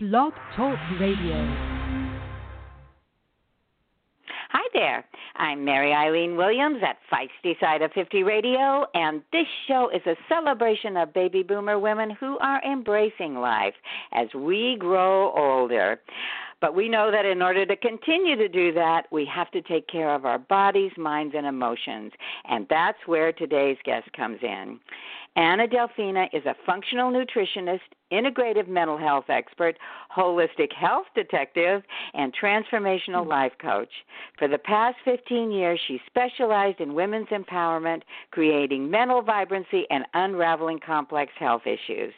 Blog 0.00 0.32
Talk 0.54 0.78
Radio. 1.00 1.34
Hi 4.50 4.62
there. 4.72 5.04
I'm 5.34 5.64
Mary 5.64 5.92
Eileen 5.92 6.36
Williams 6.36 6.80
at 6.86 6.98
Feisty 7.12 7.58
Side 7.58 7.82
of 7.82 7.90
50 7.94 8.22
Radio, 8.22 8.86
and 8.94 9.22
this 9.32 9.48
show 9.66 9.90
is 9.92 10.02
a 10.06 10.14
celebration 10.28 10.96
of 10.96 11.12
baby 11.12 11.42
boomer 11.42 11.80
women 11.80 12.10
who 12.10 12.38
are 12.38 12.62
embracing 12.62 13.34
life 13.34 13.74
as 14.12 14.28
we 14.36 14.76
grow 14.78 15.32
older. 15.32 16.00
But 16.60 16.76
we 16.76 16.88
know 16.88 17.10
that 17.10 17.24
in 17.24 17.42
order 17.42 17.66
to 17.66 17.76
continue 17.76 18.36
to 18.36 18.48
do 18.48 18.72
that, 18.74 19.06
we 19.10 19.28
have 19.32 19.50
to 19.50 19.62
take 19.62 19.88
care 19.88 20.14
of 20.14 20.24
our 20.24 20.38
bodies, 20.38 20.92
minds, 20.96 21.34
and 21.36 21.46
emotions. 21.46 22.12
And 22.48 22.66
that's 22.70 22.98
where 23.06 23.32
today's 23.32 23.78
guest 23.84 24.12
comes 24.12 24.38
in. 24.42 24.78
Anna 25.36 25.68
Delfina 25.68 26.26
is 26.32 26.44
a 26.46 26.56
functional 26.66 27.12
nutritionist, 27.12 27.80
integrative 28.12 28.68
mental 28.68 28.98
health 28.98 29.26
expert, 29.28 29.76
holistic 30.14 30.72
health 30.72 31.06
detective, 31.14 31.82
and 32.14 32.34
transformational 32.34 33.26
life 33.26 33.52
coach. 33.60 33.90
For 34.38 34.48
the 34.48 34.58
past 34.58 34.96
15 35.04 35.50
years, 35.50 35.80
she 35.86 36.00
specialized 36.06 36.80
in 36.80 36.94
women's 36.94 37.28
empowerment, 37.28 38.02
creating 38.30 38.90
mental 38.90 39.22
vibrancy, 39.22 39.84
and 39.90 40.04
unraveling 40.14 40.80
complex 40.84 41.32
health 41.38 41.62
issues. 41.66 42.14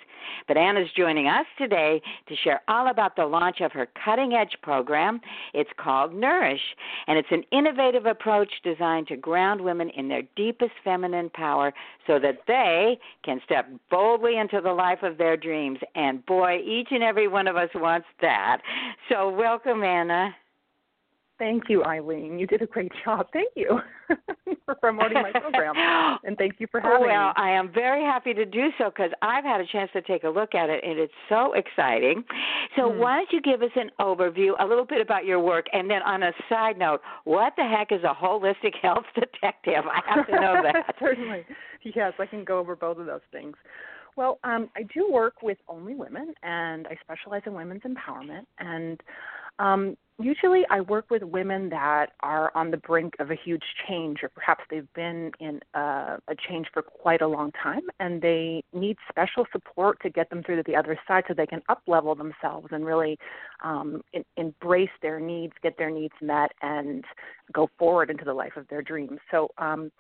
But 0.47 0.57
Anna's 0.57 0.91
joining 0.97 1.27
us 1.27 1.47
today 1.59 2.01
to 2.29 2.37
share 2.37 2.61
all 2.69 2.91
about 2.91 3.17
the 3.17 3.27
launch 3.27 3.61
of 3.61 3.73
her 3.73 3.89
cutting 4.05 4.35
edge 4.35 4.57
program. 4.63 5.21
It's 5.55 5.71
called 5.77 6.15
Nourish, 6.15 6.61
and 7.07 7.19
it's 7.19 7.31
an 7.31 7.45
innovative 7.53 8.07
approach 8.07 8.51
designed 8.63 9.09
to 9.09 9.17
ground 9.17 9.61
women 9.61 9.91
in 9.91 10.09
their 10.09 10.23
deepest 10.37 10.73
feminine 10.85 11.31
power 11.31 11.73
so 12.07 12.19
that 12.19 12.41
they 12.47 12.99
can 13.25 13.41
step 13.45 13.69
boldly 13.91 14.39
into 14.39 14.61
the 14.61 14.73
life 14.73 15.03
of 15.03 15.19
their 15.19 15.37
dreams. 15.37 15.79
And 15.95 16.25
boy, 16.27 16.59
each 16.65 16.89
and 16.91 17.03
every 17.03 17.29
one 17.29 17.47
of 17.47 17.57
us 17.57 17.71
wants 17.75 18.07
that. 18.21 18.59
So, 19.09 19.29
welcome, 19.31 19.83
Anna. 19.83 20.35
Thank 21.41 21.71
you, 21.71 21.83
Eileen. 21.85 22.39
You 22.39 22.47
did 22.47 22.61
a 22.61 22.67
great 22.67 22.93
job. 23.05 23.27
Thank 23.33 23.49
you 23.57 23.81
for 24.67 24.75
promoting 24.75 25.23
my 25.23 25.33
program, 25.33 25.75
and 26.25 26.37
thank 26.37 26.57
you 26.59 26.67
for 26.71 26.81
having 26.81 27.01
well, 27.01 27.29
me. 27.29 27.33
I 27.35 27.51
am 27.51 27.73
very 27.73 28.03
happy 28.05 28.35
to 28.35 28.45
do 28.45 28.69
so 28.77 28.91
because 28.91 29.11
I've 29.23 29.43
had 29.43 29.61
a 29.61 29.67
chance 29.67 29.91
to 29.95 30.03
take 30.03 30.25
a 30.25 30.29
look 30.29 30.55
at 30.55 30.69
it, 30.69 30.85
and 30.85 30.99
it's 30.99 31.13
so 31.31 31.55
exciting. 31.55 32.23
So, 32.77 32.93
Hmm. 32.93 32.99
why 32.99 33.17
don't 33.17 33.33
you 33.33 33.41
give 33.41 33.63
us 33.63 33.71
an 33.75 33.91
overview, 33.99 34.53
a 34.61 34.67
little 34.67 34.85
bit 34.85 35.01
about 35.01 35.25
your 35.25 35.41
work, 35.41 35.67
and 35.73 35.91
then 35.91 36.03
on 36.03 36.23
a 36.23 36.33
side 36.51 36.79
note, 36.79 37.01
what 37.25 37.55
the 37.57 37.65
heck 37.65 37.91
is 37.91 38.05
a 38.05 38.15
holistic 38.15 38.75
health 38.83 39.07
detective? 39.15 39.85
I 39.87 40.03
have 40.15 40.27
to 40.27 40.33
know 40.33 40.63
that. 40.63 40.95
Certainly. 41.01 41.47
Yes, 41.83 42.13
I 42.19 42.27
can 42.27 42.45
go 42.45 42.59
over 42.59 42.77
both 42.77 42.99
of 42.99 43.07
those 43.07 43.23
things. 43.33 43.57
Well, 44.17 44.39
um, 44.45 44.69
I 44.77 44.83
do 44.83 45.11
work 45.11 45.41
with 45.43 45.57
only 45.69 45.95
women, 45.95 46.35
and 46.43 46.87
I 46.87 46.97
specialize 47.03 47.43
in 47.47 47.55
women's 47.55 47.83
empowerment. 47.83 48.45
And 48.59 49.01
um, 49.61 49.97
usually, 50.19 50.65
I 50.71 50.81
work 50.81 51.11
with 51.11 51.23
women 51.23 51.69
that 51.69 52.13
are 52.21 52.51
on 52.55 52.71
the 52.71 52.79
brink 52.79 53.15
of 53.19 53.31
a 53.31 53.35
huge 53.35 53.63
change, 53.87 54.23
or 54.23 54.31
perhaps 54.31 54.65
they've 54.71 54.93
been 54.95 55.33
in 55.39 55.61
a, 55.75 56.19
a 56.29 56.35
change 56.49 56.67
for 56.73 56.83
quite 56.83 57.21
a 57.21 57.27
long 57.27 57.53
time, 57.63 57.83
and 58.01 58.23
they 58.23 58.65
need 58.73 58.97
special 59.09 59.47
support 59.53 60.01
to 60.03 60.11
get 60.11 60.31
them 60.31 60.43
through 60.43 60.57
to 60.57 60.63
the 60.67 60.77
other 60.77 60.99
side, 61.07 61.25
so 61.29 61.35
they 61.35 61.47
can 61.47 61.63
up 61.69 61.83
level 61.87 62.15
themselves 62.15 62.69
and 62.71 62.87
really 62.87 63.19
um, 63.63 64.03
in, 64.13 64.25
embrace 64.37 64.91
their 65.03 65.21
needs, 65.21 65.53
get 65.63 65.77
their 65.77 65.91
needs 65.91 66.15
met, 66.23 66.53
and 66.63 67.05
go 67.53 67.69
forward 67.79 68.11
into 68.11 68.25
the 68.25 68.35
life 68.35 68.57
of 68.57 68.67
their 68.69 68.83
dreams. 68.83 69.19
So. 69.31 69.49
Um, 69.59 69.91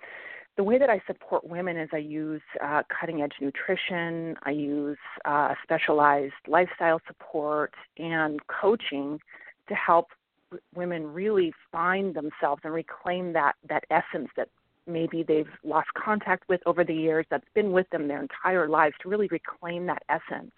the 0.56 0.64
way 0.64 0.78
that 0.78 0.90
I 0.90 1.00
support 1.06 1.48
women 1.48 1.78
is 1.78 1.88
I 1.92 1.98
use 1.98 2.42
uh, 2.62 2.82
cutting 3.00 3.22
edge 3.22 3.32
nutrition, 3.40 4.34
I 4.42 4.50
use 4.50 4.98
uh, 5.24 5.54
specialized 5.62 6.34
lifestyle 6.48 7.00
support, 7.06 7.72
and 7.96 8.40
coaching 8.48 9.20
to 9.70 9.74
help 9.74 10.08
women 10.74 11.06
really 11.06 11.52
find 11.72 12.14
themselves 12.14 12.60
and 12.64 12.74
reclaim 12.74 13.32
that, 13.32 13.54
that 13.68 13.84
essence 13.90 14.28
that 14.36 14.48
maybe 14.86 15.22
they've 15.22 15.48
lost 15.64 15.88
contact 15.94 16.48
with 16.48 16.60
over 16.66 16.84
the 16.84 16.94
years 16.94 17.24
that's 17.30 17.46
been 17.54 17.72
with 17.72 17.88
them 17.90 18.08
their 18.08 18.20
entire 18.20 18.68
lives 18.68 18.94
to 19.00 19.08
really 19.08 19.28
reclaim 19.30 19.86
that 19.86 20.02
essence 20.08 20.52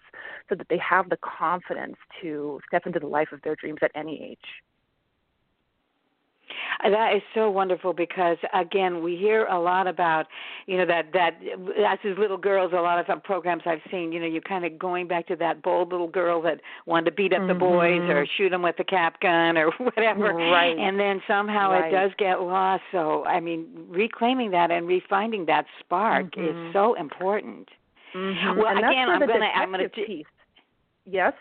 so 0.49 0.55
that 0.55 0.67
they 0.69 0.79
have 0.79 1.09
the 1.09 1.17
confidence 1.17 1.95
to 2.21 2.59
step 2.67 2.85
into 2.85 2.99
the 2.99 3.07
life 3.07 3.29
of 3.31 3.41
their 3.43 3.55
dreams 3.55 3.79
at 3.81 3.91
any 3.95 4.21
age. 4.21 4.63
That 6.83 7.15
is 7.15 7.21
so 7.33 7.49
wonderful 7.49 7.93
because 7.93 8.37
again, 8.53 9.03
we 9.03 9.15
hear 9.15 9.45
a 9.45 9.59
lot 9.59 9.87
about, 9.87 10.27
you 10.65 10.77
know, 10.77 10.85
that 10.85 11.11
that 11.13 11.39
as 11.77 11.99
as 12.03 12.17
little 12.17 12.37
girls, 12.37 12.71
a 12.73 12.81
lot 12.81 12.99
of 12.99 13.07
the 13.07 13.15
programs 13.23 13.63
I've 13.65 13.81
seen, 13.91 14.11
you 14.11 14.19
know, 14.19 14.25
you're 14.25 14.41
kind 14.41 14.65
of 14.65 14.77
going 14.79 15.07
back 15.07 15.27
to 15.27 15.35
that 15.37 15.61
bold 15.61 15.91
little 15.91 16.07
girl 16.07 16.41
that 16.43 16.61
wanted 16.85 17.05
to 17.05 17.11
beat 17.11 17.33
up 17.33 17.47
the 17.47 17.53
boys 17.53 18.01
or 18.09 18.25
shoot 18.37 18.49
them 18.49 18.61
with 18.61 18.79
a 18.79 18.83
cap 18.83 19.19
gun 19.21 19.57
or 19.57 19.71
whatever, 19.77 20.33
Right. 20.33 20.77
and 20.77 20.99
then 20.99 21.21
somehow 21.27 21.71
Right. 21.71 21.85
it 21.85 21.95
does 21.95 22.11
get 22.17 22.41
lost. 22.41 22.83
So, 22.91 23.23
I 23.25 23.39
mean, 23.39 23.67
reclaiming 23.89 24.51
that 24.51 24.71
and 24.71 24.87
refinding 24.87 25.45
that 25.47 25.65
spark 25.79 26.31
Mhm. 26.35 26.67
is 26.67 26.73
so 26.73 26.93
important. 26.95 27.69
Mm-hmm. 28.13 28.57
Well, 28.59 28.67
and 28.67 28.79
again, 28.79 29.09
I'm 29.09 29.19
gonna- 29.19 29.45
I'm 29.55 29.71
gonna 29.71 29.83
detective 29.89 30.05
piece. 30.07 30.25
Yes. 31.05 31.33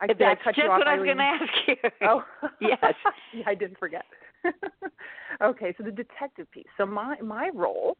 I, 0.00 0.06
did 0.06 0.20
I 0.22 0.34
That's 0.34 0.42
cut 0.44 0.54
just 0.54 0.68
what 0.68 0.86
I 0.86 0.96
was 0.98 1.06
going 1.06 1.16
to 1.16 1.22
ask 1.22 1.52
you. 1.68 1.76
Oh, 2.02 2.22
yes. 2.60 2.78
yeah, 3.34 3.44
I 3.46 3.54
didn't 3.54 3.78
forget. 3.78 4.04
okay, 5.42 5.74
so 5.76 5.84
the 5.84 5.90
detective 5.90 6.50
piece. 6.52 6.66
So 6.76 6.86
my 6.86 7.16
my 7.22 7.50
role. 7.54 7.96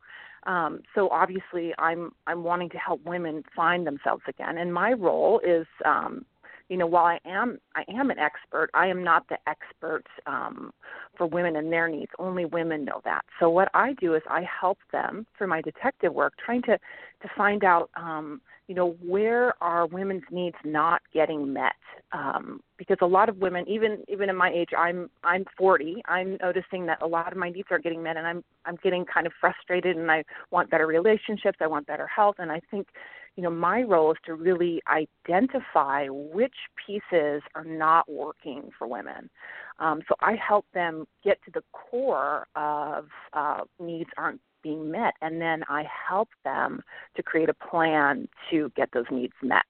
Um, 0.46 0.80
so 0.94 1.08
obviously, 1.10 1.74
I'm 1.78 2.12
I'm 2.26 2.44
wanting 2.44 2.70
to 2.70 2.78
help 2.78 3.04
women 3.04 3.42
find 3.54 3.86
themselves 3.86 4.22
again, 4.28 4.58
and 4.58 4.72
my 4.72 4.92
role 4.92 5.40
is, 5.44 5.66
um, 5.84 6.24
you 6.68 6.76
know, 6.76 6.86
while 6.86 7.04
I 7.04 7.18
am 7.24 7.58
I 7.74 7.84
am 7.88 8.10
an 8.10 8.18
expert, 8.18 8.70
I 8.74 8.86
am 8.88 9.04
not 9.04 9.28
the 9.28 9.38
expert 9.46 10.04
um, 10.26 10.72
for 11.16 11.26
women 11.26 11.56
and 11.56 11.72
their 11.72 11.88
needs. 11.88 12.10
Only 12.18 12.44
women 12.44 12.84
know 12.84 13.00
that. 13.04 13.24
So 13.38 13.50
what 13.50 13.68
I 13.74 13.94
do 13.94 14.14
is 14.14 14.22
I 14.28 14.44
help 14.60 14.78
them 14.92 15.26
through 15.36 15.48
my 15.48 15.62
detective 15.62 16.12
work, 16.12 16.34
trying 16.44 16.62
to 16.62 16.78
to 16.78 17.28
find 17.36 17.64
out. 17.64 17.90
Um, 17.96 18.40
you 18.68 18.74
know 18.74 18.96
where 19.04 19.54
are 19.62 19.86
women's 19.86 20.24
needs 20.30 20.56
not 20.64 21.00
getting 21.14 21.52
met 21.52 21.74
um, 22.12 22.60
because 22.78 22.96
a 23.00 23.06
lot 23.06 23.28
of 23.28 23.36
women 23.38 23.64
even 23.68 24.02
even 24.08 24.28
in 24.28 24.36
my 24.36 24.50
age 24.50 24.70
i'm 24.76 25.08
i'm 25.22 25.44
40 25.56 26.02
i'm 26.06 26.36
noticing 26.42 26.86
that 26.86 27.00
a 27.00 27.06
lot 27.06 27.30
of 27.30 27.38
my 27.38 27.48
needs 27.48 27.68
aren't 27.70 27.84
getting 27.84 28.02
met 28.02 28.16
and 28.16 28.26
i'm 28.26 28.42
i'm 28.64 28.76
getting 28.82 29.04
kind 29.04 29.26
of 29.26 29.32
frustrated 29.40 29.96
and 29.96 30.10
i 30.10 30.24
want 30.50 30.68
better 30.68 30.86
relationships 30.86 31.58
i 31.60 31.66
want 31.66 31.86
better 31.86 32.08
health 32.08 32.36
and 32.38 32.50
i 32.50 32.60
think 32.70 32.88
you 33.36 33.42
know 33.42 33.50
my 33.50 33.82
role 33.82 34.10
is 34.12 34.18
to 34.24 34.34
really 34.34 34.82
identify 34.88 36.06
which 36.08 36.54
pieces 36.84 37.42
are 37.54 37.64
not 37.64 38.10
working 38.10 38.70
for 38.76 38.86
women. 38.86 39.30
Um, 39.78 40.00
so 40.08 40.14
i 40.20 40.34
help 40.34 40.64
them 40.72 41.06
get 41.22 41.38
to 41.44 41.50
the 41.50 41.62
core 41.72 42.46
of 42.56 43.08
uh, 43.34 43.60
needs 43.78 44.10
aren't 44.16 44.40
being 44.62 44.90
met 44.90 45.14
and 45.20 45.40
then 45.40 45.62
i 45.68 45.84
help 46.08 46.28
them 46.44 46.80
to 47.14 47.22
create 47.22 47.50
a 47.50 47.54
plan 47.54 48.26
to 48.50 48.72
get 48.74 48.88
those 48.92 49.04
needs 49.10 49.34
met 49.42 49.64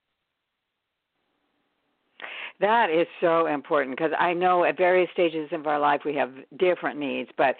That 2.60 2.88
is 2.90 3.06
so 3.20 3.46
important 3.46 3.96
because 3.96 4.12
I 4.18 4.32
know 4.32 4.64
at 4.64 4.76
various 4.76 5.10
stages 5.12 5.48
of 5.52 5.66
our 5.66 5.78
life 5.78 6.02
we 6.04 6.14
have 6.14 6.32
different 6.58 6.98
needs, 6.98 7.30
but 7.36 7.56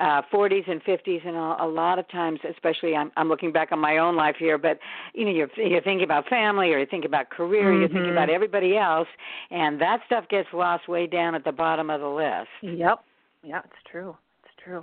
uh 0.00 0.22
40s 0.32 0.70
and 0.70 0.82
50s 0.84 1.26
and 1.26 1.36
a, 1.36 1.64
a 1.64 1.68
lot 1.68 1.98
of 1.98 2.08
times, 2.08 2.40
especially 2.48 2.94
I'm, 2.94 3.12
I'm 3.16 3.28
looking 3.28 3.52
back 3.52 3.72
on 3.72 3.78
my 3.78 3.98
own 3.98 4.16
life 4.16 4.36
here, 4.38 4.56
but 4.56 4.78
you 5.14 5.24
know 5.24 5.30
you're 5.30 5.50
you're 5.56 5.82
thinking 5.82 6.04
about 6.04 6.26
family 6.28 6.72
or 6.72 6.78
you're 6.78 6.86
thinking 6.86 7.10
about 7.10 7.30
career, 7.30 7.72
you're 7.78 7.88
thinking 7.88 8.12
about 8.12 8.30
everybody 8.30 8.76
else, 8.76 9.08
and 9.50 9.80
that 9.80 10.00
stuff 10.06 10.24
gets 10.28 10.48
lost 10.52 10.88
way 10.88 11.06
down 11.06 11.34
at 11.34 11.44
the 11.44 11.52
bottom 11.52 11.90
of 11.90 12.00
the 12.00 12.08
list. 12.08 12.48
Yep. 12.62 13.00
Yeah, 13.42 13.60
it's 13.64 13.82
true. 13.90 14.16
It's 14.44 14.54
true. 14.64 14.82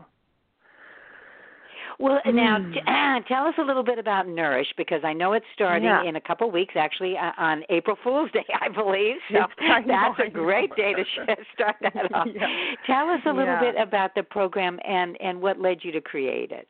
Well, 2.00 2.20
now 2.26 2.60
Hmm. 2.60 2.74
t- 2.74 2.82
tell 3.28 3.46
us 3.48 3.56
a 3.58 3.62
little 3.64 3.84
bit 3.84 3.98
about 4.00 4.28
Nourish 4.28 4.72
because 4.78 5.04
I 5.04 5.14
know 5.14 5.34
it's 5.34 5.46
starting 5.54 5.86
Yeah. 5.86 6.04
in 6.04 6.16
a 6.18 6.22
couple 6.22 6.50
weeks, 6.52 6.76
actually 6.76 7.18
uh, 7.18 7.32
on 7.38 7.64
April 7.70 7.96
Fool's 8.04 8.30
Day, 8.32 8.46
I 8.62 8.68
believe. 8.70 9.16
So 9.32 9.46
I 9.62 9.82
that's 9.82 10.20
a 10.20 10.30
great 10.30 10.76
day 10.76 10.94
to 10.94 11.06
start 11.54 11.76
that 11.82 12.14
off. 12.14 12.28
Yeah. 12.36 12.48
Tell 12.86 13.10
us 13.10 13.22
a 13.26 13.30
little 13.30 13.46
Yeah. 13.54 13.60
bit 13.72 13.76
about 13.78 14.14
the 14.16 14.24
program 14.24 14.80
and 14.84 15.16
and 15.22 15.42
what 15.42 15.60
led 15.60 15.84
you 15.84 15.92
to 15.94 16.02
create 16.02 16.52
it. 16.52 16.68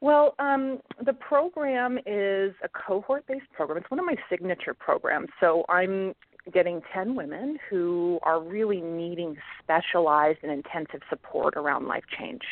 Well, 0.00 0.34
um, 0.38 0.78
the 1.04 1.12
program 1.14 1.98
is 2.06 2.54
a 2.62 2.68
cohort 2.68 3.26
based 3.26 3.50
program. 3.52 3.78
It's 3.78 3.90
one 3.90 3.98
of 3.98 4.06
my 4.06 4.16
signature 4.30 4.72
programs. 4.72 5.28
So 5.40 5.64
I'm 5.68 6.14
getting 6.52 6.82
10 6.92 7.14
women 7.14 7.58
who 7.68 8.18
are 8.22 8.40
really 8.40 8.80
needing 8.80 9.36
specialized 9.62 10.38
and 10.42 10.52
intensive 10.52 11.00
support 11.08 11.54
around 11.56 11.86
life 11.86 12.04
change. 12.18 12.42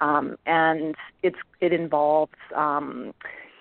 Um, 0.00 0.36
and 0.46 0.94
it's 1.22 1.38
it 1.60 1.72
involves 1.72 2.32
um, 2.54 3.14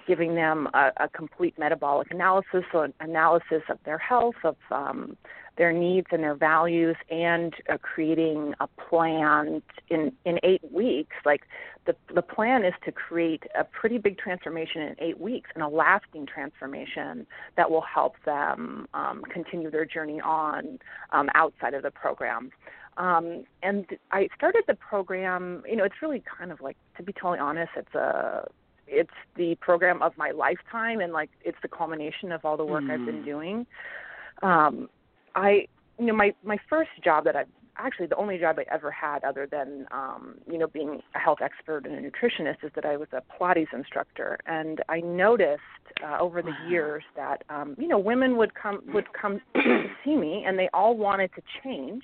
giving 0.07 0.36
them 0.36 0.68
a, 0.74 0.92
a 0.98 1.09
complete 1.09 1.56
metabolic 1.59 2.09
analysis, 2.12 2.63
so 2.71 2.81
an 2.81 2.94
analysis 3.00 3.62
of 3.69 3.77
their 3.83 3.98
health, 3.98 4.36
of 4.44 4.56
um, 4.71 5.18
their 5.57 5.74
needs 5.74 6.07
and 6.12 6.24
their 6.24 6.36
values, 6.36 6.95
and 7.09 7.54
uh, 7.69 7.77
creating 7.81 8.54
a 8.59 8.68
plan 8.89 9.62
in 9.89 10.12
in 10.25 10.39
eight 10.44 10.62
weeks. 10.71 11.15
Like 11.25 11.42
the 11.86 11.95
the 12.13 12.21
plan 12.21 12.63
is 12.63 12.74
to 12.86 12.92
create 12.92 13.44
a 13.59 13.63
pretty 13.63 13.98
big 13.98 14.18
transformation 14.18 14.81
in 14.81 14.95
eight 15.00 15.19
weeks 15.19 15.50
and 15.54 15.63
a 15.63 15.68
lasting 15.68 16.25
transformation 16.25 17.27
that 17.57 17.69
will 17.69 17.83
help 17.94 18.15
them 18.25 18.88
um, 18.94 19.21
continue 19.30 19.69
their 19.69 19.86
journey 19.86 20.21
on 20.21 20.80
um, 21.12 21.30
outside 21.36 21.74
of 21.74 21.83
the 21.83 21.92
program. 21.92 22.51
Um, 22.98 23.44
and 23.62 23.86
I 24.12 24.27
started 24.36 24.63
the 24.68 24.74
program. 24.74 25.63
You 25.69 25.75
know, 25.75 25.83
it's 25.83 26.01
really 26.01 26.24
kind 26.38 26.51
of 26.51 26.62
like, 26.62 26.77
to 26.98 27.04
be 27.04 27.13
totally 27.13 27.38
honest, 27.39 27.71
it's 27.75 27.94
a 27.94 28.48
it's 28.87 29.13
the 29.35 29.55
program 29.55 30.01
of 30.01 30.13
my 30.17 30.31
lifetime, 30.31 30.99
and 30.99 31.13
like 31.13 31.29
it's 31.43 31.57
the 31.61 31.67
culmination 31.67 32.31
of 32.31 32.43
all 32.45 32.57
the 32.57 32.65
work 32.65 32.83
mm. 32.83 32.91
I've 32.91 33.05
been 33.05 33.21
mm. 33.21 33.25
doing. 33.25 33.67
Um, 34.41 34.89
I, 35.35 35.67
you 35.99 36.05
know, 36.05 36.15
my 36.15 36.33
my 36.43 36.57
first 36.69 36.91
job 37.03 37.25
that 37.25 37.35
I've 37.35 37.47
actually 37.77 38.07
the 38.07 38.15
only 38.15 38.37
job 38.37 38.57
I 38.59 38.65
ever 38.73 38.91
had 38.91 39.23
other 39.23 39.47
than 39.49 39.87
um, 39.91 40.35
you 40.49 40.57
know 40.57 40.67
being 40.67 41.01
a 41.15 41.19
health 41.19 41.39
expert 41.41 41.85
and 41.85 41.93
a 41.93 42.09
nutritionist 42.09 42.63
is 42.63 42.71
that 42.75 42.85
I 42.85 42.97
was 42.97 43.07
a 43.11 43.21
Pilates 43.21 43.73
instructor, 43.73 44.37
and 44.45 44.81
I 44.89 44.99
noticed 44.99 45.61
uh, 46.03 46.17
over 46.19 46.41
the 46.41 46.53
years 46.69 47.03
that 47.15 47.43
um, 47.49 47.75
you 47.77 47.87
know 47.87 47.99
women 47.99 48.37
would 48.37 48.53
come 48.55 48.81
would 48.93 49.13
come 49.13 49.41
to 49.55 49.85
see 50.03 50.15
me, 50.15 50.43
and 50.45 50.57
they 50.57 50.69
all 50.73 50.95
wanted 50.97 51.31
to 51.35 51.41
change 51.63 52.03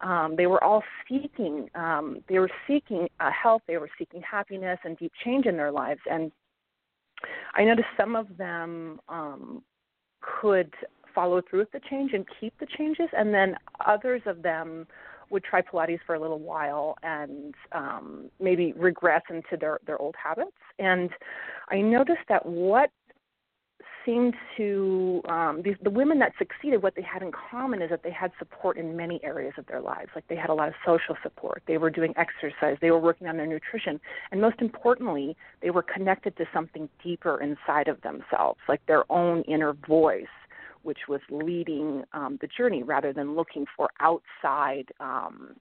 um, 0.00 0.34
they 0.36 0.46
were 0.46 0.62
all 0.62 0.82
seeking 1.08 1.68
um, 1.74 2.22
they 2.28 2.38
were 2.38 2.50
seeking 2.66 3.08
uh, 3.20 3.30
health 3.30 3.62
they 3.66 3.76
were 3.76 3.90
seeking 3.98 4.22
happiness 4.22 4.78
and 4.84 4.96
deep 4.98 5.12
change 5.24 5.46
in 5.46 5.56
their 5.56 5.72
lives. 5.72 6.00
And 6.10 6.32
i 7.54 7.64
noticed 7.64 7.88
some 7.96 8.16
of 8.16 8.26
them 8.36 9.00
um, 9.08 9.62
could 10.20 10.72
follow 11.14 11.42
through 11.48 11.60
with 11.60 11.72
the 11.72 11.80
change 11.90 12.12
and 12.12 12.24
keep 12.38 12.58
the 12.58 12.66
changes 12.78 13.08
and 13.16 13.34
then 13.34 13.56
others 13.86 14.22
of 14.26 14.42
them 14.42 14.86
would 15.30 15.44
try 15.44 15.62
pilates 15.62 16.00
for 16.06 16.14
a 16.16 16.20
little 16.20 16.40
while 16.40 16.96
and 17.02 17.54
um, 17.72 18.30
maybe 18.40 18.72
regress 18.72 19.22
into 19.30 19.56
their 19.58 19.78
their 19.86 20.00
old 20.00 20.14
habits. 20.22 20.56
And 20.78 21.10
i 21.70 21.80
noticed 21.80 22.26
that 22.28 22.44
what 22.44 22.90
seemed 24.04 24.34
to 24.56 25.22
um, 25.28 25.62
these, 25.64 25.76
the 25.82 25.90
women 25.90 26.18
that 26.20 26.32
succeeded. 26.38 26.82
What 26.82 26.94
they 26.94 27.02
had 27.02 27.22
in 27.22 27.30
common 27.32 27.82
is 27.82 27.90
that 27.90 28.02
they 28.02 28.10
had 28.10 28.32
support 28.38 28.76
in 28.76 28.96
many 28.96 29.20
areas 29.22 29.54
of 29.58 29.66
their 29.66 29.80
lives. 29.80 30.10
Like 30.14 30.26
they 30.28 30.36
had 30.36 30.50
a 30.50 30.54
lot 30.54 30.68
of 30.68 30.74
social 30.84 31.16
support. 31.22 31.62
They 31.66 31.78
were 31.78 31.90
doing 31.90 32.14
exercise. 32.16 32.76
They 32.80 32.90
were 32.90 32.98
working 32.98 33.26
on 33.26 33.36
their 33.36 33.46
nutrition, 33.46 34.00
and 34.30 34.40
most 34.40 34.60
importantly, 34.60 35.36
they 35.62 35.70
were 35.70 35.82
connected 35.82 36.36
to 36.36 36.44
something 36.52 36.88
deeper 37.02 37.40
inside 37.40 37.88
of 37.88 38.00
themselves, 38.02 38.60
like 38.68 38.84
their 38.86 39.10
own 39.10 39.42
inner 39.42 39.72
voice 39.72 40.26
which 40.82 41.00
was 41.08 41.20
leading 41.30 42.02
um, 42.14 42.38
the 42.40 42.48
journey 42.56 42.82
rather 42.82 43.12
than 43.12 43.36
looking 43.36 43.66
for 43.76 43.90
outside 44.00 44.86
um, 44.98 45.54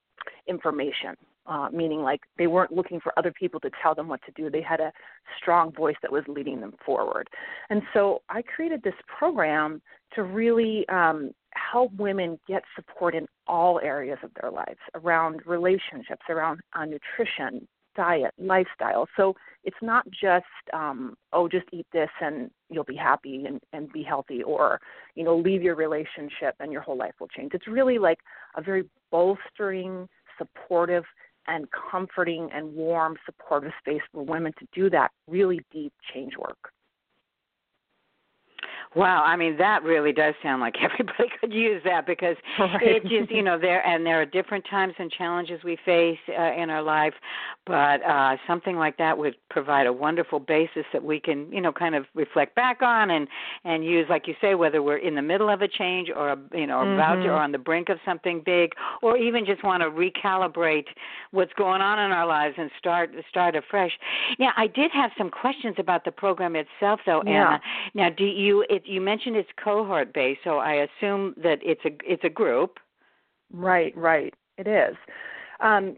information 0.47 1.15
uh, 1.45 1.69
meaning 1.71 2.01
like 2.01 2.21
they 2.37 2.47
weren't 2.47 2.71
looking 2.71 2.99
for 2.99 3.11
other 3.17 3.31
people 3.31 3.59
to 3.61 3.71
tell 3.81 3.95
them 3.95 4.07
what 4.07 4.21
to 4.25 4.31
do. 4.31 4.49
They 4.49 4.61
had 4.61 4.79
a 4.79 4.91
strong 5.41 5.71
voice 5.71 5.95
that 6.01 6.11
was 6.11 6.23
leading 6.27 6.61
them 6.61 6.73
forward. 6.85 7.27
And 7.69 7.81
so 7.93 8.21
I 8.29 8.41
created 8.41 8.83
this 8.83 8.93
program 9.07 9.81
to 10.13 10.23
really 10.23 10.87
um, 10.89 11.31
help 11.53 11.93
women 11.95 12.39
get 12.47 12.63
support 12.75 13.15
in 13.15 13.27
all 13.47 13.79
areas 13.81 14.19
of 14.23 14.31
their 14.39 14.51
lives 14.51 14.79
around 14.95 15.41
relationships, 15.45 16.23
around 16.29 16.59
uh, 16.73 16.85
nutrition, 16.85 17.67
diet, 17.95 18.33
lifestyle. 18.37 19.07
So 19.17 19.35
it's 19.63 19.77
not 19.81 20.05
just 20.09 20.45
um, 20.73 21.15
oh, 21.33 21.47
just 21.47 21.65
eat 21.71 21.87
this 21.91 22.09
and 22.21 22.49
you'll 22.69 22.83
be 22.83 22.95
happy 22.95 23.45
and, 23.45 23.59
and 23.73 23.91
be 23.91 24.03
healthy, 24.03 24.43
or 24.43 24.79
you 25.15 25.23
know, 25.23 25.35
leave 25.35 25.61
your 25.61 25.75
relationship 25.75 26.55
and 26.59 26.71
your 26.71 26.81
whole 26.81 26.97
life 26.97 27.13
will 27.19 27.27
change. 27.27 27.51
It's 27.53 27.67
really 27.67 27.97
like 27.97 28.19
a 28.55 28.61
very 28.61 28.85
bolstering, 29.11 30.07
supportive 30.37 31.03
and 31.49 31.67
comforting 31.91 32.49
and 32.53 32.73
warm, 32.73 33.17
supportive 33.25 33.71
space 33.79 34.01
for 34.11 34.23
women 34.23 34.53
to 34.59 34.67
do 34.73 34.89
that 34.91 35.11
really 35.27 35.61
deep 35.71 35.93
change 36.13 36.33
work. 36.37 36.71
Wow, 38.95 39.23
I 39.23 39.35
mean 39.35 39.55
that 39.57 39.83
really 39.83 40.11
does 40.11 40.33
sound 40.41 40.61
like 40.61 40.75
everybody 40.81 41.29
could 41.39 41.53
use 41.53 41.81
that 41.85 42.07
because 42.07 42.35
right. 42.59 42.81
it 42.81 43.03
just 43.03 43.31
you 43.31 43.43
know 43.43 43.59
there 43.59 43.85
and 43.85 44.05
there 44.05 44.19
are 44.21 44.25
different 44.25 44.65
times 44.69 44.93
and 44.97 45.11
challenges 45.11 45.63
we 45.63 45.77
face 45.85 46.17
uh, 46.29 46.53
in 46.53 46.69
our 46.69 46.81
life, 46.81 47.13
but 47.65 48.03
uh 48.03 48.35
something 48.47 48.77
like 48.77 48.97
that 48.97 49.17
would 49.17 49.35
provide 49.49 49.85
a 49.85 49.93
wonderful 49.93 50.39
basis 50.39 50.85
that 50.91 51.03
we 51.03 51.19
can 51.19 51.51
you 51.51 51.61
know 51.61 51.71
kind 51.71 51.95
of 51.95 52.05
reflect 52.15 52.55
back 52.55 52.81
on 52.81 53.11
and 53.11 53.27
and 53.63 53.85
use 53.85 54.07
like 54.09 54.27
you 54.27 54.33
say 54.41 54.55
whether 54.55 54.81
we're 54.81 54.97
in 54.97 55.15
the 55.15 55.21
middle 55.21 55.49
of 55.49 55.61
a 55.61 55.67
change 55.67 56.09
or 56.15 56.35
you 56.53 56.65
know 56.65 56.79
mm-hmm. 56.79 56.93
about 56.93 57.15
to 57.15 57.21
mm-hmm. 57.21 57.29
or 57.29 57.35
on 57.35 57.51
the 57.51 57.57
brink 57.57 57.89
of 57.89 57.99
something 58.05 58.41
big 58.43 58.71
or 59.01 59.17
even 59.17 59.45
just 59.45 59.63
want 59.63 59.81
to 59.83 59.89
recalibrate 59.89 60.85
what's 61.31 61.53
going 61.53 61.81
on 61.81 61.99
in 61.99 62.11
our 62.11 62.25
lives 62.25 62.55
and 62.57 62.71
start 62.77 63.11
start 63.29 63.55
afresh. 63.55 63.91
Yeah, 64.37 64.51
I 64.57 64.67
did 64.67 64.91
have 64.93 65.11
some 65.17 65.29
questions 65.29 65.75
about 65.77 66.05
the 66.05 66.11
program 66.11 66.55
itself 66.55 66.99
though, 67.05 67.21
yeah. 67.25 67.31
Anna. 67.31 67.61
Now, 67.93 68.09
do 68.09 68.25
you 68.25 68.65
it, 68.79 68.87
you 68.89 69.01
mentioned 69.01 69.35
it's 69.35 69.49
cohort 69.63 70.13
based, 70.13 70.41
so 70.43 70.57
I 70.57 70.87
assume 70.87 71.33
that 71.43 71.59
it's 71.61 71.81
a 71.85 71.91
it's 72.03 72.23
a 72.23 72.29
group. 72.29 72.77
Right, 73.51 73.95
right. 73.97 74.33
It 74.57 74.67
is. 74.67 74.95
Um, 75.59 75.97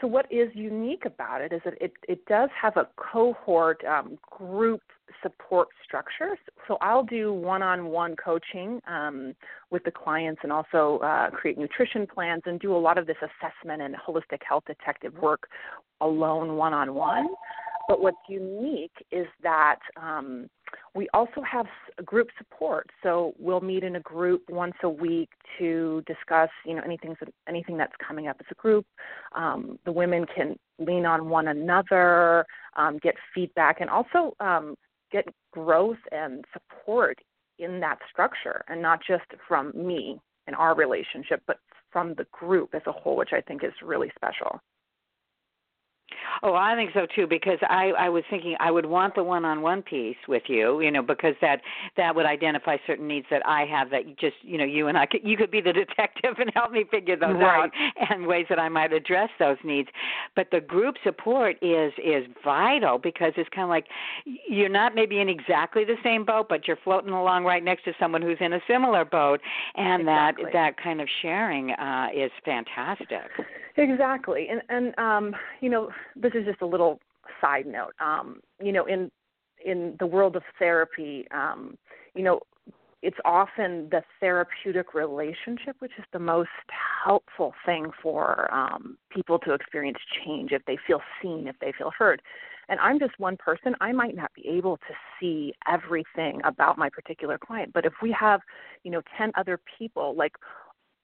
so 0.00 0.06
what 0.06 0.30
is 0.30 0.48
unique 0.54 1.04
about 1.04 1.40
it 1.40 1.52
is 1.52 1.60
that 1.64 1.74
it, 1.80 1.92
it 2.08 2.24
does 2.26 2.50
have 2.60 2.76
a 2.76 2.88
cohort 2.96 3.82
um, 3.84 4.16
group 4.30 4.80
support 5.22 5.68
structure. 5.84 6.36
So 6.68 6.78
I'll 6.80 7.02
do 7.02 7.32
one-on-one 7.32 8.14
coaching 8.16 8.80
um, 8.86 9.34
with 9.70 9.82
the 9.84 9.90
clients 9.90 10.40
and 10.44 10.52
also 10.52 11.00
uh, 11.02 11.30
create 11.30 11.58
nutrition 11.58 12.06
plans 12.06 12.42
and 12.46 12.60
do 12.60 12.76
a 12.76 12.78
lot 12.78 12.96
of 12.96 13.06
this 13.06 13.16
assessment 13.16 13.82
and 13.82 13.96
holistic 13.96 14.42
health 14.48 14.64
detective 14.66 15.14
work 15.14 15.48
alone 16.00 16.56
one-on-one. 16.56 17.28
But 17.88 18.02
what's 18.02 18.18
unique 18.28 18.92
is 19.10 19.26
that 19.42 19.78
um, 19.96 20.48
we 20.94 21.08
also 21.14 21.40
have 21.40 21.66
group 22.04 22.28
support. 22.36 22.86
So 23.02 23.32
we'll 23.38 23.62
meet 23.62 23.82
in 23.82 23.96
a 23.96 24.00
group 24.00 24.42
once 24.50 24.74
a 24.82 24.88
week 24.90 25.30
to 25.58 26.02
discuss, 26.06 26.50
you 26.66 26.74
know, 26.74 26.82
anything 26.84 27.16
anything 27.48 27.78
that's 27.78 27.94
coming 28.06 28.28
up 28.28 28.36
as 28.40 28.46
a 28.50 28.54
group. 28.54 28.84
Um, 29.34 29.78
the 29.86 29.92
women 29.92 30.26
can 30.34 30.56
lean 30.78 31.06
on 31.06 31.30
one 31.30 31.48
another, 31.48 32.44
um, 32.76 32.98
get 33.02 33.14
feedback, 33.34 33.80
and 33.80 33.88
also 33.88 34.34
um, 34.38 34.74
get 35.10 35.24
growth 35.52 35.96
and 36.12 36.44
support 36.52 37.18
in 37.58 37.80
that 37.80 37.98
structure, 38.12 38.62
and 38.68 38.82
not 38.82 39.00
just 39.04 39.24
from 39.48 39.72
me 39.74 40.20
and 40.46 40.54
our 40.56 40.74
relationship, 40.74 41.42
but 41.46 41.58
from 41.90 42.14
the 42.14 42.26
group 42.32 42.74
as 42.74 42.82
a 42.86 42.92
whole, 42.92 43.16
which 43.16 43.32
I 43.32 43.40
think 43.40 43.64
is 43.64 43.72
really 43.82 44.12
special. 44.14 44.60
Oh, 46.42 46.54
I 46.54 46.74
think 46.74 46.90
so 46.94 47.06
too 47.14 47.26
because 47.26 47.58
I 47.62 47.92
I 47.98 48.08
was 48.08 48.24
thinking 48.30 48.56
I 48.60 48.70
would 48.70 48.86
want 48.86 49.14
the 49.14 49.22
one-on-one 49.22 49.82
piece 49.82 50.16
with 50.26 50.44
you, 50.46 50.80
you 50.80 50.90
know, 50.90 51.02
because 51.02 51.34
that 51.40 51.60
that 51.96 52.14
would 52.14 52.26
identify 52.26 52.76
certain 52.86 53.08
needs 53.08 53.26
that 53.30 53.44
I 53.46 53.64
have 53.64 53.90
that 53.90 54.18
just, 54.18 54.36
you 54.42 54.58
know, 54.58 54.64
you 54.64 54.88
and 54.88 54.96
I 54.96 55.06
could 55.06 55.20
you 55.24 55.36
could 55.36 55.50
be 55.50 55.60
the 55.60 55.72
detective 55.84 56.36
and 56.38 56.50
help 56.54 56.72
me 56.72 56.84
figure 56.90 57.16
those 57.16 57.34
right. 57.34 57.64
out 57.64 57.70
and 58.10 58.26
ways 58.26 58.46
that 58.48 58.58
I 58.58 58.68
might 58.68 58.92
address 58.92 59.30
those 59.38 59.56
needs. 59.64 59.88
But 60.36 60.48
the 60.50 60.60
group 60.60 60.96
support 61.04 61.56
is 61.62 61.92
is 62.02 62.24
vital 62.44 62.98
because 62.98 63.32
it's 63.36 63.48
kind 63.50 63.64
of 63.64 63.70
like 63.70 63.86
you're 64.24 64.68
not 64.68 64.94
maybe 64.94 65.20
in 65.20 65.28
exactly 65.28 65.84
the 65.84 65.96
same 66.02 66.24
boat, 66.24 66.48
but 66.48 66.66
you're 66.66 66.78
floating 66.84 67.12
along 67.12 67.44
right 67.44 67.62
next 67.62 67.84
to 67.84 67.92
someone 67.98 68.22
who's 68.22 68.38
in 68.40 68.52
a 68.52 68.60
similar 68.68 69.04
boat 69.04 69.40
and 69.74 70.02
exactly. 70.02 70.44
that 70.44 70.52
that 70.52 70.82
kind 70.82 71.00
of 71.00 71.08
sharing 71.22 71.72
uh 71.72 72.08
is 72.14 72.30
fantastic. 72.44 73.30
Exactly. 73.78 74.48
And 74.50 74.62
and 74.68 74.98
um 74.98 75.36
you 75.60 75.70
know, 75.70 75.90
this 76.16 76.32
is 76.34 76.44
just 76.44 76.62
a 76.62 76.66
little 76.66 77.00
side 77.40 77.66
note. 77.66 77.94
Um, 78.00 78.40
you 78.62 78.72
know, 78.72 78.86
in 78.86 79.10
in 79.64 79.96
the 80.00 80.06
world 80.06 80.36
of 80.36 80.42
therapy, 80.58 81.26
um, 81.32 81.76
you 82.14 82.22
know, 82.24 82.40
it's 83.02 83.16
often 83.24 83.88
the 83.90 84.02
therapeutic 84.20 84.94
relationship 84.94 85.76
which 85.80 85.92
is 85.98 86.04
the 86.12 86.18
most 86.18 86.50
helpful 87.04 87.54
thing 87.66 87.90
for 88.02 88.52
um, 88.52 88.98
people 89.10 89.38
to 89.40 89.54
experience 89.54 89.98
change 90.24 90.52
if 90.52 90.64
they 90.66 90.78
feel 90.86 91.00
seen, 91.22 91.46
if 91.48 91.56
they 91.60 91.72
feel 91.78 91.92
heard. 91.98 92.22
And 92.70 92.80
I'm 92.80 92.98
just 93.00 93.18
one 93.18 93.36
person. 93.38 93.74
I 93.80 93.92
might 93.92 94.16
not 94.16 94.32
be 94.34 94.46
able 94.48 94.76
to 94.78 94.94
see 95.20 95.54
everything 95.68 96.40
about 96.44 96.78
my 96.78 96.90
particular 96.90 97.38
client, 97.38 97.72
but 97.72 97.86
if 97.86 97.94
we 98.02 98.12
have, 98.18 98.40
you 98.84 98.90
know, 98.90 99.02
10 99.16 99.32
other 99.36 99.60
people, 99.78 100.14
like 100.16 100.34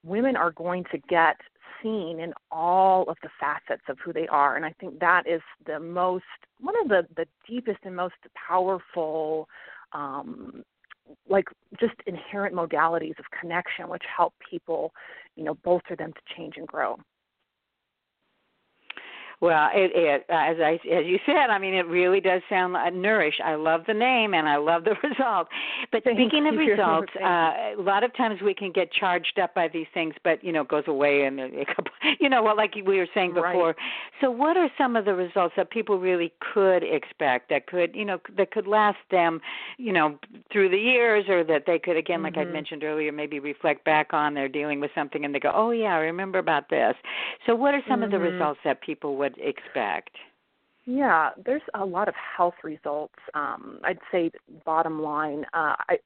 women 0.03 0.35
are 0.37 0.51
going 0.51 0.83
to 0.91 0.99
get 1.09 1.37
seen 1.81 2.19
in 2.19 2.33
all 2.51 3.03
of 3.09 3.17
the 3.23 3.29
facets 3.39 3.83
of 3.89 3.97
who 4.03 4.13
they 4.13 4.27
are. 4.27 4.55
And 4.55 4.65
I 4.65 4.73
think 4.79 4.99
that 4.99 5.27
is 5.27 5.41
the 5.65 5.79
most, 5.79 6.23
one 6.59 6.75
of 6.81 6.89
the, 6.89 7.07
the 7.15 7.25
deepest 7.47 7.79
and 7.83 7.95
most 7.95 8.15
powerful, 8.35 9.47
um, 9.93 10.63
like 11.29 11.45
just 11.79 11.95
inherent 12.07 12.55
modalities 12.55 13.17
of 13.19 13.25
connection, 13.39 13.89
which 13.89 14.03
help 14.15 14.33
people, 14.49 14.91
you 15.35 15.43
know, 15.43 15.55
bolster 15.63 15.95
them 15.95 16.13
to 16.13 16.35
change 16.35 16.55
and 16.57 16.67
grow. 16.67 16.97
Well, 19.41 19.69
it, 19.73 19.91
it 19.95 20.25
as 20.29 20.57
I 20.59 20.79
as 20.91 21.05
you 21.05 21.19
said, 21.25 21.49
I 21.49 21.57
mean, 21.59 21.73
it 21.73 21.87
really 21.87 22.21
does 22.21 22.41
sound 22.49 22.73
like 22.73 22.93
nourish. 22.93 23.39
I 23.43 23.55
love 23.55 23.81
the 23.85 23.93
name 23.93 24.33
and 24.33 24.47
I 24.47 24.55
love 24.57 24.83
the 24.85 24.95
result. 25.03 25.47
But 25.91 26.03
Thank 26.03 26.17
speaking 26.17 26.47
of 26.47 26.55
results, 26.57 27.11
uh, 27.21 27.25
a 27.25 27.75
lot 27.77 28.03
of 28.03 28.15
times 28.15 28.41
we 28.41 28.53
can 28.53 28.71
get 28.71 28.91
charged 28.91 29.39
up 29.39 29.53
by 29.53 29.67
these 29.67 29.87
things, 29.93 30.13
but 30.23 30.43
you 30.43 30.51
know, 30.51 30.61
it 30.61 30.67
goes 30.69 30.83
away 30.87 31.23
and 31.25 31.39
a 31.39 31.65
couple, 31.65 31.91
you 32.19 32.29
know, 32.29 32.43
well, 32.43 32.55
like 32.55 32.75
we 32.85 32.97
were 32.97 33.07
saying 33.13 33.33
Right. 33.33 33.53
before. 33.53 33.75
So, 34.21 34.31
what 34.31 34.55
are 34.57 34.69
some 34.77 34.95
of 34.95 35.05
the 35.05 35.13
results 35.13 35.53
that 35.57 35.69
people 35.69 35.99
really 35.99 36.31
could 36.53 36.83
expect 36.83 37.49
that 37.49 37.67
could, 37.67 37.95
you 37.95 38.05
know, 38.05 38.19
that 38.37 38.51
could 38.51 38.67
last 38.67 38.97
them, 39.11 39.41
you 39.77 39.91
know, 39.91 40.17
through 40.51 40.69
the 40.69 40.77
years, 40.77 41.25
or 41.27 41.43
that 41.43 41.63
they 41.65 41.79
could, 41.79 41.97
again, 41.97 42.21
like 42.21 42.37
I 42.37 42.45
Mhm. 42.45 42.51
mentioned 42.51 42.83
earlier, 42.83 43.11
maybe 43.11 43.39
reflect 43.39 43.83
back 43.83 44.13
on 44.13 44.33
they're 44.33 44.47
dealing 44.47 44.79
with 44.79 44.91
something 44.95 45.25
and 45.25 45.33
they 45.33 45.39
go, 45.39 45.51
oh 45.53 45.71
yeah, 45.71 45.95
I 45.95 45.99
remember 45.99 46.39
about 46.39 46.69
this. 46.69 46.95
So, 47.45 47.55
what 47.55 47.73
are 47.73 47.83
some 47.87 48.03
of 48.03 48.11
the 48.11 48.17
Mhm. 48.17 48.21
results 48.31 48.59
that 48.63 48.81
people 48.81 49.17
would 49.17 49.24
expect? 49.37 50.11
Yeah, 50.85 51.31
there's 51.43 51.63
a 51.73 51.83
lot 51.83 52.07
of 52.07 52.13
health 52.37 52.55
results. 52.63 53.15
Um, 53.33 53.79
I'd 53.83 53.99
say 54.11 54.31
bottom 54.65 55.01
line, 55.01 55.45
uh, 55.53 55.75
I 55.89 55.97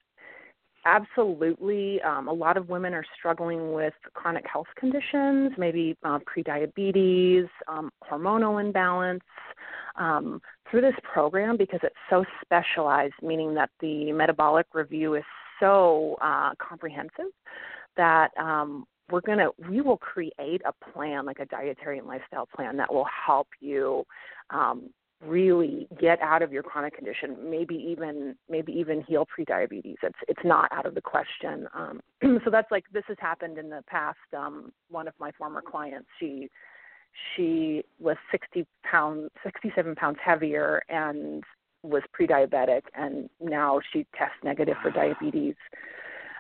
absolutely 0.86 2.02
um, 2.02 2.30
a 2.30 2.34
lot 2.34 2.56
of 2.56 2.70
women 2.70 2.94
are 2.94 3.04
struggling 3.18 3.74
with 3.74 3.94
chronic 4.14 4.46
health 4.52 4.68
conditions, 4.78 5.52
maybe 5.58 5.98
uh, 6.04 6.20
prediabetes, 6.20 7.50
um, 7.68 7.92
hormonal 8.10 8.62
imbalance. 8.62 9.24
Um, 9.96 10.42
through 10.70 10.82
this 10.82 10.96
program, 11.04 11.58
because 11.58 11.80
it's 11.84 11.96
so 12.10 12.24
specialized, 12.42 13.16
meaning 13.22 13.54
that 13.56 13.70
the 13.82 14.14
metabolic 14.14 14.68
review 14.74 15.16
is 15.16 15.24
so 15.60 16.16
uh, 16.22 16.52
comprehensive, 16.58 17.32
that 17.98 18.30
um, 18.38 18.86
we're 19.12 19.22
gonna 19.22 19.50
we 19.70 19.82
will 19.82 19.98
create 19.98 20.62
a 20.66 20.92
plan 20.92 21.26
like 21.26 21.40
a 21.40 21.46
dietary 21.46 21.98
and 22.00 22.08
lifestyle 22.08 22.48
plan 22.56 22.78
that 22.78 22.94
will 22.94 23.08
help 23.26 23.48
you 23.60 24.06
um, 24.50 24.90
really 25.26 25.88
get 26.00 26.22
out 26.22 26.42
of 26.42 26.54
your 26.54 26.64
chronic 26.64 26.96
condition 26.96 27.36
maybe 27.50 27.76
even 27.76 28.36
maybe 28.50 28.72
even 28.72 29.02
heal 29.02 29.26
prediabetes. 29.26 29.98
It's 30.02 30.20
it's 30.28 30.44
not 30.44 30.72
out 30.72 30.86
of 30.86 30.96
the 30.96 31.02
question. 31.02 31.68
Um, 31.74 32.02
so 32.44 32.50
that's 32.52 32.72
like 32.72 32.86
this 32.94 33.04
has 33.08 33.18
happened 33.20 33.58
in 33.58 33.70
the 33.70 33.84
past 33.88 34.18
um, 34.38 34.72
one 34.90 35.08
of 35.08 35.14
my 35.20 35.32
former 35.38 35.62
clients 35.62 36.08
she 36.20 36.50
she 37.36 37.84
was 38.00 38.18
60 38.32 38.66
pounds 38.84 39.30
67 39.44 39.96
pounds 39.96 40.18
heavier 40.24 40.82
and 40.90 41.44
was 41.82 42.04
pre-diabetic 42.14 42.82
and 42.94 43.30
now 43.42 43.80
she 43.92 44.06
tests 44.18 44.36
negative 44.44 44.76
for 44.82 44.92
diabetes 44.92 45.56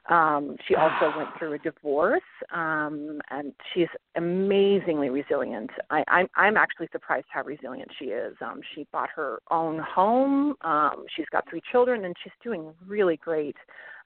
um, 0.10 0.58
she 0.68 0.75
also 0.75 1.12
went 1.18 1.30
through 1.38 1.54
a 1.54 1.60
divorce, 1.60 2.22
um, 2.54 3.22
and 3.30 3.54
she's 3.74 3.88
amazingly 4.16 5.10
resilient. 5.10 5.70
I, 5.89 6.04
I'm 6.08 6.28
I'm 6.36 6.58
actually 6.58 6.89
surprised 6.92 7.28
how 7.30 7.44
resilient 7.44 7.89
she 7.98 8.06
is. 8.06 8.36
Um, 8.42 8.62
she 8.75 8.88
bought 8.92 9.10
her 9.16 9.39
own 9.51 9.80
home. 9.80 10.56
Um, 10.62 11.06
she's 11.16 11.28
got 11.32 11.50
three 11.50 11.62
children, 11.72 12.06
and 12.06 12.16
she's 12.24 12.34
doing 12.44 12.74
really 12.88 13.18
great. 13.18 13.56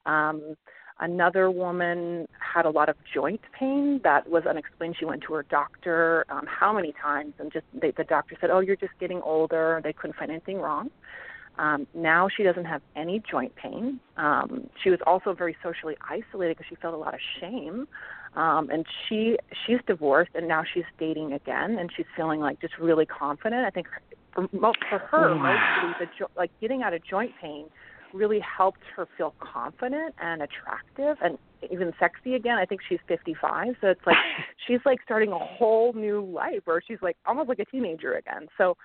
Um, 0.05 0.55
another 1.00 1.50
woman 1.50 2.27
had 2.39 2.65
a 2.65 2.69
lot 2.69 2.89
of 2.89 2.95
joint 3.13 3.41
pain 3.57 4.01
that 4.03 4.29
was 4.29 4.43
unexplained. 4.48 4.95
She 5.00 5.05
went 5.05 5.24
to 5.24 5.33
her 5.33 5.43
doctor 5.43 6.25
um, 6.29 6.45
how 6.48 6.74
many 6.74 6.93
times, 7.01 7.33
and 7.39 7.51
just 7.51 7.65
they, 7.74 7.91
the 7.91 8.03
doctor 8.03 8.36
said, 8.41 8.50
"Oh, 8.50 8.60
you're 8.60 8.75
just 8.75 8.93
getting 9.00 9.22
older." 9.22 9.79
They 9.83 9.93
couldn't 9.93 10.17
find 10.17 10.31
anything 10.31 10.57
wrong. 10.57 10.89
Um, 11.57 11.88
now 11.93 12.27
she 12.36 12.43
doesn't 12.43 12.65
have 12.65 12.81
any 12.95 13.22
joint 13.29 13.53
pain. 13.55 14.00
Um, 14.17 14.69
she 14.83 14.89
was 14.89 15.00
also 15.05 15.33
very 15.33 15.55
socially 15.62 15.95
isolated 16.10 16.57
because 16.57 16.67
she 16.69 16.75
felt 16.75 16.93
a 16.93 16.98
lot 16.98 17.13
of 17.13 17.19
shame. 17.39 17.88
Um, 18.36 18.69
and 18.72 18.86
she 19.07 19.38
she's 19.65 19.77
divorced 19.86 20.31
and 20.33 20.48
now 20.48 20.63
she's 20.74 20.86
dating 20.98 21.33
again 21.33 21.77
and 21.79 21.91
she's 21.95 22.07
feeling 22.15 22.39
like 22.39 22.60
just 22.60 22.74
really 22.79 23.05
confident. 23.05 23.65
I 23.65 23.69
think 23.69 23.86
for 24.33 24.48
for 24.89 24.98
her 25.12 25.36
Wow. 25.36 25.38
mostly 25.38 26.05
the 26.05 26.12
jo- 26.17 26.31
like 26.36 26.50
getting 26.60 26.81
out 26.81 26.93
of 26.93 27.01
joint 27.07 27.31
pain 27.39 27.67
really 28.12 28.39
helped 28.39 28.81
her 28.95 29.07
feel 29.17 29.36
confident 29.39 30.15
and 30.19 30.41
attractive 30.41 31.17
and 31.24 31.38
even 31.72 31.93
sexy 32.00 32.33
again. 32.36 32.57
I 32.57 32.65
think 32.65 32.81
she's 32.88 33.00
55, 33.07 33.75
so 33.81 33.88
it's 33.88 34.01
like 34.05 34.17
she's 34.67 34.79
like 34.86 35.00
starting 35.03 35.31
a 35.31 35.38
whole 35.39 35.93
new 35.93 36.22
life 36.25 36.62
where 36.65 36.81
she's 36.86 37.01
like 37.03 37.17
almost 37.27 37.50
like 37.50 37.60
a 37.60 37.65
teenager 37.65 38.15
again. 38.15 38.48
So 38.57 38.75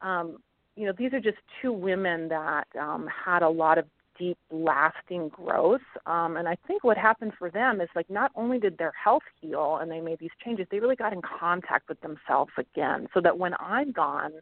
um 0.00 0.38
you 0.76 0.86
know, 0.86 0.92
these 0.96 1.12
are 1.12 1.20
just 1.20 1.38
two 1.60 1.72
women 1.72 2.28
that 2.28 2.66
um, 2.80 3.08
had 3.08 3.42
a 3.42 3.48
lot 3.48 3.78
of 3.78 3.84
deep, 4.18 4.38
lasting 4.50 5.28
growth. 5.30 5.80
Um, 6.06 6.36
and 6.36 6.48
I 6.48 6.56
think 6.66 6.84
what 6.84 6.96
happened 6.96 7.32
for 7.38 7.50
them 7.50 7.80
is 7.80 7.88
like 7.94 8.08
not 8.10 8.30
only 8.34 8.58
did 8.58 8.78
their 8.78 8.92
health 8.92 9.22
heal 9.40 9.78
and 9.80 9.90
they 9.90 10.00
made 10.00 10.18
these 10.18 10.30
changes, 10.44 10.66
they 10.70 10.80
really 10.80 10.96
got 10.96 11.12
in 11.12 11.22
contact 11.22 11.88
with 11.88 12.00
themselves 12.00 12.52
again. 12.58 13.08
So 13.14 13.20
that 13.20 13.38
when 13.38 13.54
I'm 13.58 13.92
gone, 13.92 14.32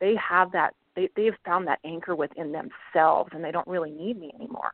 they 0.00 0.14
have 0.16 0.52
that 0.52 0.74
they 0.94 1.08
they've 1.16 1.34
found 1.44 1.66
that 1.66 1.80
anchor 1.84 2.16
within 2.16 2.52
themselves, 2.52 3.30
and 3.34 3.44
they 3.44 3.50
don't 3.52 3.66
really 3.66 3.90
need 3.90 4.18
me 4.18 4.32
anymore. 4.34 4.72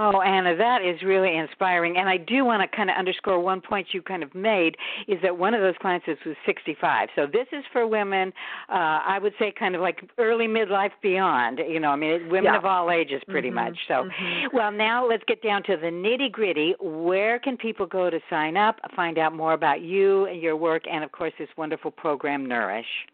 Oh, 0.00 0.20
Anna, 0.20 0.56
that 0.56 0.82
is 0.82 1.02
really 1.02 1.36
inspiring. 1.36 1.96
And 1.96 2.08
I 2.08 2.16
do 2.16 2.44
want 2.44 2.62
to 2.62 2.76
kind 2.76 2.88
of 2.88 2.96
underscore 2.96 3.40
one 3.40 3.60
point 3.60 3.88
you 3.92 4.00
kind 4.00 4.22
of 4.22 4.32
made 4.32 4.76
is 5.08 5.18
that 5.22 5.36
one 5.36 5.54
of 5.54 5.60
those 5.60 5.74
clients 5.80 6.06
is 6.06 6.16
was 6.24 6.36
65. 6.46 7.08
So 7.16 7.26
this 7.26 7.48
is 7.52 7.64
for 7.72 7.84
women, 7.86 8.32
uh, 8.68 9.00
I 9.04 9.18
would 9.20 9.32
say 9.40 9.52
kind 9.58 9.74
of 9.74 9.80
like 9.80 10.08
early 10.18 10.46
midlife 10.46 10.92
beyond. 11.02 11.58
You 11.68 11.80
know, 11.80 11.90
I 11.90 11.96
mean, 11.96 12.28
women 12.28 12.44
Yeah. 12.44 12.58
of 12.58 12.64
all 12.64 12.92
ages 12.92 13.22
pretty 13.24 13.50
Mhm, 13.50 13.54
much. 13.54 13.78
So, 13.88 14.04
mhm. 14.04 14.52
well, 14.52 14.70
now 14.70 15.04
let's 15.04 15.24
get 15.24 15.42
down 15.42 15.64
to 15.64 15.76
the 15.76 15.88
nitty 15.90 16.30
gritty. 16.30 16.76
Where 16.78 17.40
can 17.40 17.56
people 17.56 17.86
go 17.86 18.08
to 18.08 18.20
sign 18.30 18.56
up, 18.56 18.78
find 18.94 19.18
out 19.18 19.32
more 19.32 19.52
about 19.52 19.80
you 19.80 20.26
and 20.26 20.40
your 20.40 20.56
work, 20.56 20.84
and 20.88 21.02
of 21.02 21.10
course, 21.10 21.32
this 21.38 21.48
wonderful 21.56 21.90
program, 21.90 22.46
Nourish? 22.46 23.06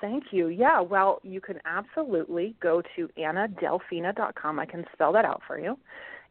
Thank 0.00 0.24
you. 0.30 0.48
Yeah, 0.48 0.80
well, 0.80 1.20
you 1.22 1.40
can 1.40 1.58
absolutely 1.64 2.54
go 2.60 2.82
to 2.96 3.08
annadelfina.com. 3.18 4.58
I 4.58 4.66
can 4.66 4.84
spell 4.92 5.12
that 5.12 5.24
out 5.24 5.42
for 5.46 5.58
you. 5.58 5.76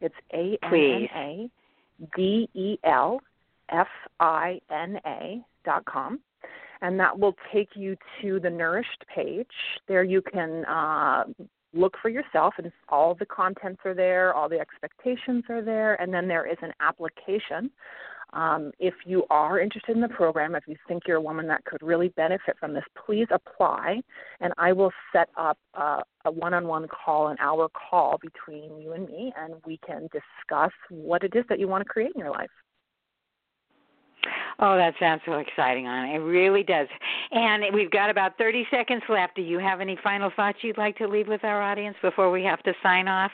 It's 0.01 0.15
A 0.33 0.57
N 0.63 0.74
N 0.74 1.07
A 1.15 1.50
D 2.15 2.50
E 2.53 2.77
L 2.83 3.19
F 3.69 3.88
I 4.19 4.59
N 4.71 5.00
A 5.05 5.41
dot 5.65 5.86
com. 5.86 6.19
And 6.81 7.00
that 7.00 7.17
will 7.17 7.36
take 7.51 7.69
you 7.75 7.97
to 8.21 8.39
the 8.39 8.50
Nourished 8.50 9.03
page. 9.13 9.47
There 9.88 10.03
you 10.03 10.21
can 10.21 10.63
uh, 10.65 11.24
look 11.74 11.95
for 12.01 12.09
yourself, 12.09 12.53
and 12.57 12.71
all 12.89 13.15
the 13.15 13.25
contents 13.25 13.81
are 13.83 13.95
there, 13.95 14.33
all 14.33 14.47
the 14.47 14.59
expectations 14.59 15.43
are 15.50 15.63
there, 15.63 16.00
and 16.01 16.13
then 16.13 16.27
there 16.27 16.45
is 16.45 16.57
an 16.62 16.71
application 16.79 17.71
um, 18.34 18.72
if 18.79 18.93
you 19.05 19.25
are 19.29 19.60
interested 19.60 19.96
in 19.96 20.01
the 20.01 20.10
program, 20.10 20.55
if 20.55 20.63
you 20.67 20.75
think 20.88 21.03
you're 21.07 21.17
a 21.17 21.22
woman 21.22 21.48
that 21.48 21.63
could 21.65 21.81
really 21.81 22.10
benefit 22.10 22.57
from 22.60 22.74
this, 22.74 22.84
please 23.05 23.27
apply, 23.31 24.01
and 24.41 24.53
I 24.57 24.74
will 24.74 24.91
set 25.13 25.29
up 25.38 25.57
uh, 25.74 26.01
a 26.25 26.31
one-on-one 26.31 26.88
call, 26.88 27.29
an 27.29 27.38
hour 27.39 27.69
call 27.69 28.19
between 28.22 28.81
you 28.81 28.93
and 28.93 29.07
me, 29.07 29.34
and 29.38 29.55
we 29.65 29.79
can 29.86 30.10
discuss 30.12 30.72
what 30.89 31.24
it 31.24 31.34
is 31.36 31.46
that 31.50 31.60
you 31.60 31.67
want 31.67 31.81
to 31.81 31.89
create 31.89 32.12
in 32.15 32.19
your 32.19 32.31
life. 32.31 32.50
Oh, 34.60 34.75
that 34.75 34.96
sounds 35.00 35.22
so 35.25 35.34
exciting, 35.34 35.86
Anna. 35.86 36.15
It 36.15 36.24
really 36.24 36.63
does. 36.63 36.88
And 37.31 37.63
we've 37.74 37.91
got 37.91 38.10
about 38.10 38.38
30 38.38 38.67
seconds 38.72 39.03
left. 39.07 39.36
Do 39.36 39.41
you 39.41 39.60
have 39.60 39.81
any 39.81 39.98
final 40.03 40.31
thoughts 40.36 40.57
you'd 40.62 40.77
like 40.77 40.98
to 40.98 41.07
leave 41.07 41.27
with 41.27 41.43
our 41.43 41.62
audience 41.62 41.96
before 42.01 42.31
we 42.31 42.43
have 42.43 42.62
to 42.63 42.74
sign 42.81 43.07
off? 43.07 43.31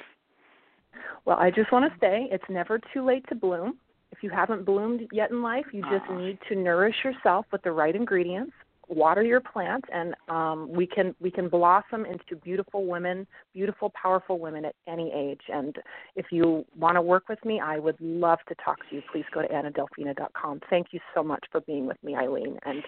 Well, 1.25 1.37
I 1.39 1.49
just 1.49 1.71
want 1.71 1.91
to 1.91 1.99
say 1.99 2.27
it's 2.29 2.43
never 2.49 2.79
too 2.93 3.05
late 3.05 3.25
to 3.29 3.35
bloom. 3.35 3.77
You 4.23 4.29
haven't 4.29 4.65
bloomed 4.65 5.01
yet 5.11 5.31
in 5.31 5.41
life, 5.41 5.65
you 5.73 5.81
just 5.81 6.09
Aw. 6.09 6.17
need 6.17 6.37
to 6.47 6.55
nourish 6.55 6.95
yourself 7.03 7.45
with 7.51 7.61
the 7.63 7.71
right 7.71 7.93
ingredients, 7.93 8.53
water 8.87 9.21
your 9.21 9.41
plants, 9.41 9.87
and 9.93 10.15
um, 10.29 10.71
we 10.71 10.87
can 10.87 11.13
we 11.19 11.29
can 11.29 11.49
blossom 11.49 12.05
into 12.05 12.37
beautiful 12.41 12.85
women, 12.85 13.27
beautiful, 13.53 13.91
powerful 14.01 14.39
women 14.39 14.63
at 14.63 14.75
any 14.87 15.11
age. 15.13 15.41
And 15.49 15.75
if 16.15 16.27
you 16.31 16.65
want 16.77 16.95
to 16.95 17.01
work 17.01 17.27
with 17.27 17.43
me, 17.43 17.59
I 17.59 17.79
would 17.79 17.99
love 17.99 18.39
to 18.47 18.55
talk 18.63 18.77
to 18.89 18.95
you. 18.95 19.01
Please 19.11 19.25
go 19.33 19.41
to 19.41 19.47
annadelfina.com. 19.47 20.61
Thank 20.69 20.87
you 20.91 21.01
so 21.13 21.21
much 21.21 21.43
for 21.51 21.61
being 21.61 21.85
with 21.85 22.01
me, 22.01 22.15
Eileen, 22.15 22.57
and 22.65 22.81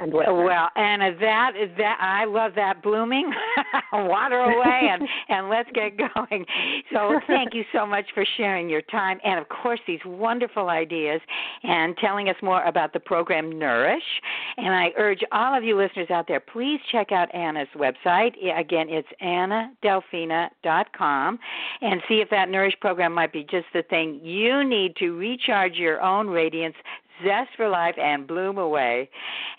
and. 0.00 0.12
Well, 0.12 0.70
Anna, 0.76 1.14
that 1.20 1.52
is 1.60 1.70
that. 1.78 1.98
I 2.00 2.24
love 2.24 2.52
that 2.56 2.82
blooming. 2.82 3.32
Water 3.92 4.38
away 4.38 4.88
and 4.90 5.02
and 5.28 5.48
let's 5.48 5.70
get 5.72 5.96
going. 5.96 6.44
So 6.92 7.20
thank 7.26 7.54
you 7.54 7.64
so 7.72 7.86
much 7.86 8.04
for 8.14 8.24
sharing 8.36 8.68
your 8.68 8.82
time 8.82 9.18
and 9.24 9.40
of 9.40 9.48
course 9.48 9.80
these 9.86 10.00
wonderful 10.04 10.68
ideas 10.68 11.22
and 11.62 11.96
telling 11.98 12.28
us 12.28 12.36
more 12.42 12.64
about 12.64 12.92
the 12.92 13.00
program 13.00 13.58
Nourish. 13.58 14.02
And 14.56 14.74
I 14.74 14.90
urge 14.96 15.20
all 15.32 15.56
of 15.56 15.64
you 15.64 15.76
listeners 15.76 16.10
out 16.10 16.28
there, 16.28 16.40
please 16.40 16.80
check 16.90 17.12
out 17.12 17.34
Anna's 17.34 17.68
website. 17.76 18.32
Again, 18.58 18.88
it's 18.88 19.08
annadelfina.com 19.22 21.38
and 21.80 22.02
see 22.08 22.20
if 22.20 22.28
that 22.30 22.48
Nourish 22.48 22.74
program 22.80 23.12
might 23.12 23.32
be 23.32 23.44
just 23.44 23.66
the 23.72 23.82
thing 23.82 24.20
you 24.22 24.64
need 24.64 24.96
to 24.96 25.16
recharge 25.16 25.74
your 25.74 26.02
own 26.02 26.28
radiance 26.28 26.74
zest 27.24 27.50
for 27.56 27.68
life 27.68 27.96
and 27.98 28.26
bloom 28.26 28.58
away. 28.58 29.10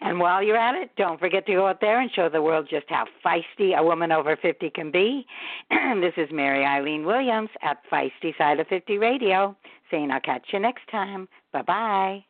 And 0.02 0.20
while 0.20 0.42
you're 0.42 0.58
at 0.58 0.76
it, 0.76 0.92
don't 0.98 1.20
forget 1.20 1.46
to 1.48 1.54
go 1.54 1.68
out 1.68 1.82
there 1.82 2.00
and 2.00 2.12
show 2.12 2.30
the 2.30 2.42
world 2.42 2.68
just 2.70 2.86
how 2.90 3.06
feisty 3.26 3.78
a 3.78 3.84
woman 3.84 4.12
over 4.12 4.36
50 4.36 4.70
can 4.72 4.92
be. 4.92 5.26
this 5.70 6.14
is 6.18 6.30
Mary 6.32 6.66
Eileen 6.66 7.06
Williams 7.06 7.50
at 7.62 7.78
Feisty 7.92 8.38
Side 8.38 8.60
of 8.60 8.68
50 8.68 8.98
Radio 8.98 9.56
saying 9.92 10.12
I'll 10.12 10.22
catch 10.22 10.48
you 10.54 10.60
next 10.60 10.88
time. 10.92 11.28
Bye 11.52 11.64
bye. 11.64 12.29